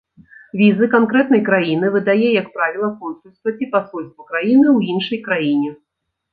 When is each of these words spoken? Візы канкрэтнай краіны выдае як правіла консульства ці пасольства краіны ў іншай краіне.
Візы 0.61 0.87
канкрэтнай 0.95 1.43
краіны 1.49 1.91
выдае 1.97 2.27
як 2.41 2.49
правіла 2.57 2.91
консульства 3.03 3.49
ці 3.57 3.71
пасольства 3.77 4.21
краіны 4.33 4.63
ў 4.77 4.97
іншай 4.97 5.19
краіне. 5.31 5.71